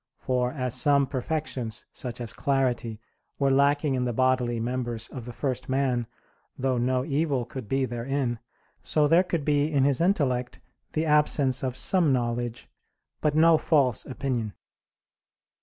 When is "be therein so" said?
7.69-9.07